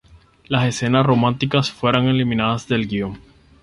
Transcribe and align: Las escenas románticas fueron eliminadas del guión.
Las 0.47 0.65
escenas 0.65 1.05
románticas 1.05 1.69
fueron 1.69 2.07
eliminadas 2.07 2.67
del 2.67 2.87
guión. 2.87 3.19